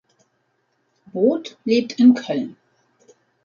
[1.13, 2.57] Both lebt in Köln.